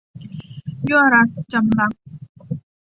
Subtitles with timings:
[0.87, 2.01] ยั่วรัก- จำลักษณ์